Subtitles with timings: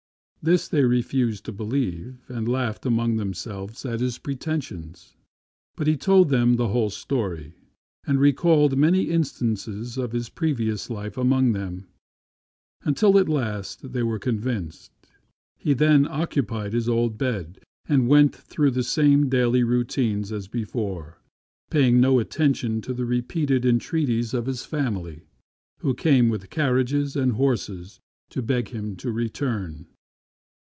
[0.43, 5.13] This they refused to believe, and laughed among themselves at his pretensions;
[5.75, 7.53] but he told them the whole story,
[8.07, 9.67] and recalled many incidents
[9.97, 11.85] of his previous life among them,
[12.81, 14.91] until at last they were convinced.
[15.59, 21.19] He then occupied his old bed and went through the same daily routine as before,
[21.69, 25.21] paying no at tention to the repeated entreaties of his family,
[25.81, 27.99] who came with carriages and horses
[28.31, 29.85] to beg him to return.